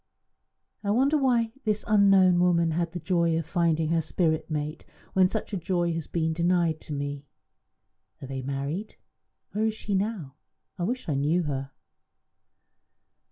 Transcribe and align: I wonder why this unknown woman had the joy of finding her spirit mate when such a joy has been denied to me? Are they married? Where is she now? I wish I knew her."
I 0.83 0.89
wonder 0.89 1.15
why 1.15 1.51
this 1.63 1.85
unknown 1.87 2.39
woman 2.39 2.71
had 2.71 2.91
the 2.91 2.99
joy 2.99 3.37
of 3.37 3.45
finding 3.45 3.89
her 3.89 4.01
spirit 4.01 4.49
mate 4.49 4.83
when 5.13 5.27
such 5.27 5.53
a 5.53 5.57
joy 5.57 5.93
has 5.93 6.07
been 6.07 6.33
denied 6.33 6.81
to 6.81 6.93
me? 6.93 7.27
Are 8.19 8.25
they 8.27 8.41
married? 8.41 8.95
Where 9.51 9.65
is 9.67 9.75
she 9.75 9.93
now? 9.93 10.37
I 10.79 10.85
wish 10.85 11.07
I 11.07 11.13
knew 11.13 11.43
her." 11.43 11.69